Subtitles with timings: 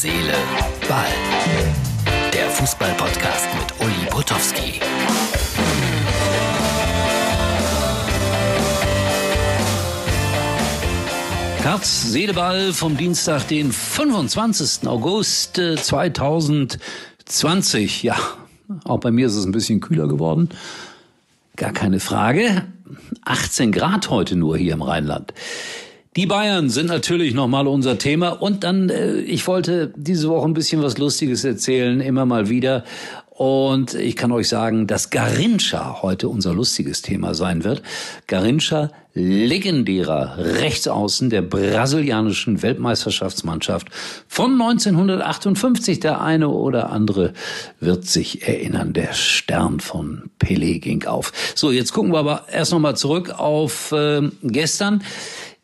[0.00, 0.34] Seele,
[0.88, 1.12] Ball.
[2.32, 4.78] Der Fußball-Podcast mit Uli Potowski.
[11.64, 14.86] Herz, Seele, Ball vom Dienstag, den 25.
[14.86, 18.04] August 2020.
[18.04, 18.14] Ja,
[18.84, 20.50] auch bei mir ist es ein bisschen kühler geworden.
[21.56, 22.68] Gar keine Frage.
[23.24, 25.34] 18 Grad heute nur hier im Rheinland.
[26.16, 28.30] Die Bayern sind natürlich nochmal unser Thema.
[28.30, 32.84] Und dann, äh, ich wollte diese Woche ein bisschen was Lustiges erzählen, immer mal wieder.
[33.38, 37.82] Und ich kann euch sagen, dass Garincha heute unser lustiges Thema sein wird.
[38.26, 43.86] Garincha, legendärer Rechtsaußen der brasilianischen Weltmeisterschaftsmannschaft
[44.26, 46.00] von 1958.
[46.00, 47.32] Der eine oder andere
[47.78, 48.92] wird sich erinnern.
[48.92, 51.32] Der Stern von Pelé ging auf.
[51.54, 55.04] So, jetzt gucken wir aber erst nochmal zurück auf äh, gestern.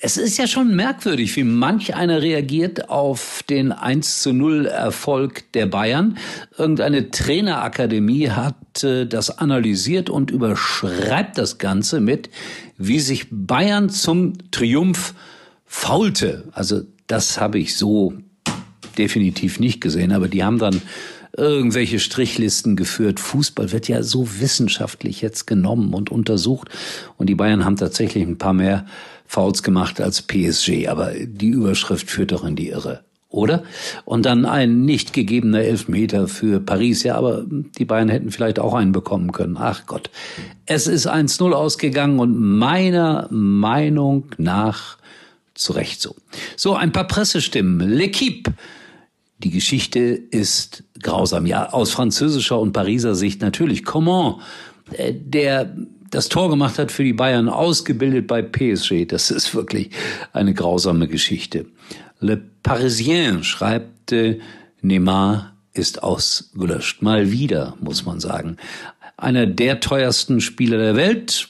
[0.00, 5.50] Es ist ja schon merkwürdig, wie manch einer reagiert auf den 1 zu 0 Erfolg
[5.52, 6.18] der Bayern.
[6.56, 12.30] Irgendeine Trainerakademie hat äh, das analysiert und überschreibt das Ganze mit,
[12.76, 15.14] wie sich Bayern zum Triumph
[15.66, 16.44] faulte.
[16.52, 18.12] Also das habe ich so
[18.96, 20.80] definitiv nicht gesehen, aber die haben dann
[21.38, 23.20] irgendwelche Strichlisten geführt.
[23.20, 26.68] Fußball wird ja so wissenschaftlich jetzt genommen und untersucht.
[27.16, 28.86] Und die Bayern haben tatsächlich ein paar mehr
[29.26, 30.88] Fouls gemacht als PSG.
[30.88, 33.04] Aber die Überschrift führt doch in die Irre.
[33.30, 33.62] Oder?
[34.06, 37.02] Und dann ein nicht gegebener Elfmeter für Paris.
[37.02, 39.56] Ja, aber die Bayern hätten vielleicht auch einen bekommen können.
[39.58, 40.10] Ach Gott.
[40.64, 44.96] Es ist 1-0 ausgegangen und meiner Meinung nach
[45.54, 46.16] zu Recht so.
[46.56, 47.82] So, ein paar Pressestimmen.
[47.82, 48.52] L'Equipe.
[49.38, 51.46] Die Geschichte ist grausam.
[51.46, 53.84] Ja, aus französischer und Pariser Sicht natürlich.
[53.84, 54.36] Comment?
[54.92, 55.74] Äh, der
[56.10, 59.06] das Tor gemacht hat für die Bayern, ausgebildet bei PSG.
[59.06, 59.90] Das ist wirklich
[60.32, 61.66] eine grausame Geschichte.
[62.20, 64.38] Le Parisien schreibt, äh,
[64.80, 67.02] Neymar ist ausgelöscht.
[67.02, 68.56] Mal wieder, muss man sagen.
[69.16, 71.48] Einer der teuersten Spieler der Welt.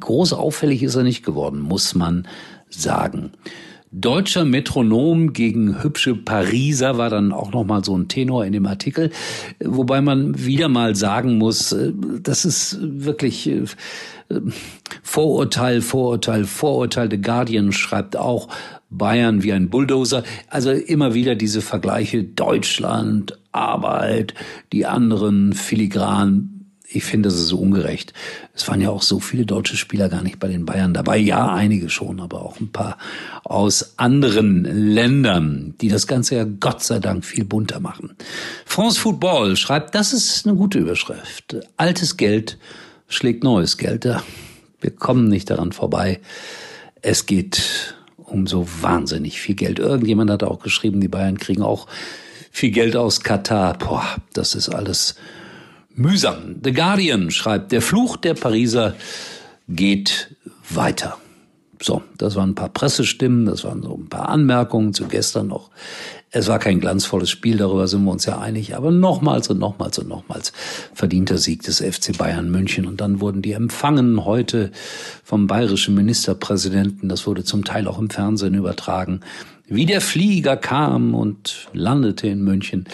[0.00, 2.26] Groß auffällig ist er nicht geworden, muss man
[2.70, 3.32] sagen.
[3.96, 8.66] Deutscher Metronom gegen hübsche Pariser war dann auch noch mal so ein Tenor in dem
[8.66, 9.10] Artikel,
[9.60, 13.64] wobei man wieder mal sagen muss, äh, das ist wirklich äh,
[15.04, 17.08] Vorurteil, Vorurteil, Vorurteil.
[17.08, 18.48] The Guardian schreibt auch
[18.90, 20.24] Bayern wie ein Bulldozer.
[20.48, 24.34] Also immer wieder diese Vergleiche Deutschland, Arbeit,
[24.72, 26.53] die anderen filigran
[26.86, 28.12] ich finde, das ist so ungerecht.
[28.54, 31.16] Es waren ja auch so viele deutsche Spieler gar nicht bei den Bayern dabei.
[31.16, 32.98] Ja, einige schon, aber auch ein paar
[33.42, 38.14] aus anderen Ländern, die das Ganze ja Gott sei Dank viel bunter machen.
[38.66, 41.56] France Football schreibt, das ist eine gute Überschrift.
[41.76, 42.58] Altes Geld
[43.08, 44.06] schlägt neues Geld.
[44.80, 46.20] Wir kommen nicht daran vorbei.
[47.00, 49.78] Es geht um so wahnsinnig viel Geld.
[49.78, 51.86] Irgendjemand hat auch geschrieben, die Bayern kriegen auch
[52.50, 53.78] viel Geld aus Katar.
[53.78, 55.14] Boah, das ist alles
[55.94, 56.56] mühsam.
[56.62, 58.94] The Guardian schreibt, der Fluch der Pariser
[59.68, 60.34] geht
[60.70, 61.18] weiter.
[61.80, 65.70] So, das waren ein paar Pressestimmen, das waren so ein paar Anmerkungen zu gestern noch.
[66.30, 69.98] Es war kein glanzvolles Spiel, darüber sind wir uns ja einig, aber nochmals und nochmals
[69.98, 70.52] und nochmals
[70.92, 72.86] verdienter Sieg des FC Bayern München.
[72.86, 74.72] Und dann wurden die empfangen heute
[75.22, 79.20] vom bayerischen Ministerpräsidenten, das wurde zum Teil auch im Fernsehen übertragen,
[79.66, 82.86] wie der Flieger kam und landete in München.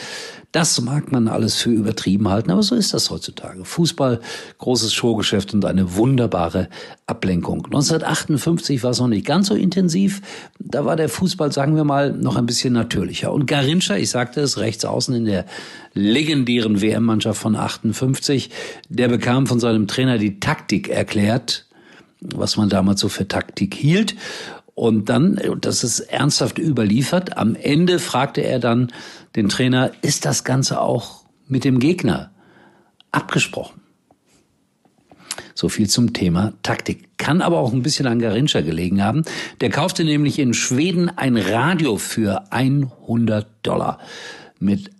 [0.52, 3.64] Das mag man alles für übertrieben halten, aber so ist das heutzutage.
[3.64, 4.20] Fußball,
[4.58, 6.68] großes Showgeschäft und eine wunderbare
[7.06, 7.66] Ablenkung.
[7.66, 10.22] 1958 war es noch nicht ganz so intensiv.
[10.58, 13.32] Da war der Fußball, sagen wir mal, noch ein bisschen natürlicher.
[13.32, 15.46] Und Garincha, ich sagte es, rechts außen in der
[15.94, 18.50] legendären WM-Mannschaft von 58,
[18.88, 21.66] der bekam von seinem Trainer die Taktik erklärt,
[22.20, 24.16] was man damals so für Taktik hielt.
[24.80, 28.90] Und dann, das ist ernsthaft überliefert, am Ende fragte er dann
[29.36, 32.30] den Trainer, ist das Ganze auch mit dem Gegner
[33.12, 33.82] abgesprochen?
[35.54, 37.18] So viel zum Thema Taktik.
[37.18, 39.22] Kann aber auch ein bisschen an Garincha gelegen haben.
[39.60, 43.98] Der kaufte nämlich in Schweden ein Radio für 100 Dollar
[44.60, 44.90] mit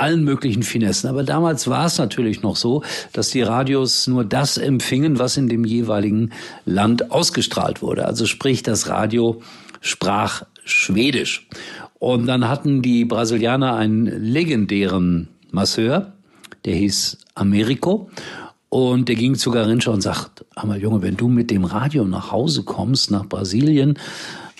[0.00, 1.08] allen möglichen Finessen.
[1.08, 2.82] Aber damals war es natürlich noch so,
[3.12, 6.30] dass die Radios nur das empfingen, was in dem jeweiligen
[6.64, 8.06] Land ausgestrahlt wurde.
[8.06, 9.40] Also sprich, das Radio
[9.80, 11.48] sprach Schwedisch.
[11.98, 16.12] Und dann hatten die Brasilianer einen legendären Masseur,
[16.64, 18.10] der hieß Americo.
[18.68, 22.30] Und der ging zu Garincha und sagt, einmal Junge, wenn du mit dem Radio nach
[22.30, 23.98] Hause kommst, nach Brasilien,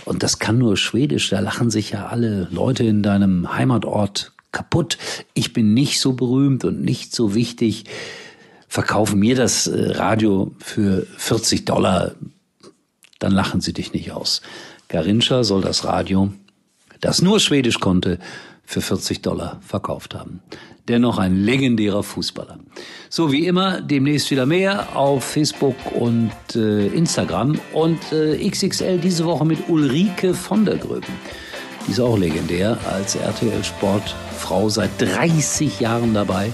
[0.04, 4.98] und das kann nur Schwedisch, da lachen sich ja alle Leute in deinem Heimatort kaputt.
[5.34, 7.84] Ich bin nicht so berühmt und nicht so wichtig.
[8.68, 12.12] Verkaufe mir das äh, Radio für 40 Dollar,
[13.18, 14.42] dann lachen sie dich nicht aus.
[14.88, 16.32] Garincha soll das Radio,
[17.00, 18.18] das nur Schwedisch konnte,
[18.64, 20.40] für 40 Dollar verkauft haben.
[20.86, 22.58] Dennoch ein legendärer Fußballer.
[23.08, 29.24] So wie immer, demnächst wieder mehr auf Facebook und äh, Instagram und äh, XXL diese
[29.24, 31.12] Woche mit Ulrike von der Gröben.
[31.90, 36.52] Die ist auch legendär als RTL Sport Frau seit 30 Jahren dabei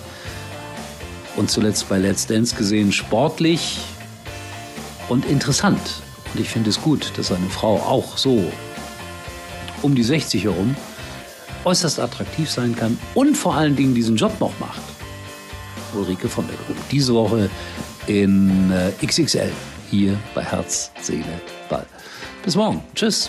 [1.36, 3.80] und zuletzt bei Let's Dance gesehen sportlich
[5.10, 5.78] und interessant.
[6.32, 8.50] Und ich finde es gut, dass eine Frau auch so
[9.82, 10.74] um die 60 herum
[11.66, 14.80] äußerst attraktiv sein kann und vor allen Dingen diesen Job noch macht.
[15.92, 16.80] Ulrike von der Grube.
[16.90, 17.50] Diese Woche
[18.06, 19.52] in äh, XXL
[19.90, 21.84] hier bei Herz, Seele, Ball.
[22.42, 22.82] Bis morgen.
[22.94, 23.28] Tschüss.